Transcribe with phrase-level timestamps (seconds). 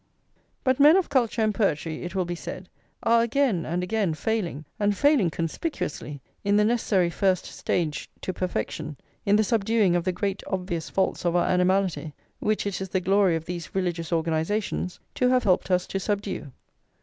[0.63, 2.69] But men of culture and poetry, it will be said,
[3.03, 8.97] are again and again failing, and failing conspicuously, in the necessary first stage to perfection,
[9.27, 12.99] in the subduing of the great obvious faults of our animality, which it is the
[12.99, 16.51] glory of these religious organisations to have helped us to subdue.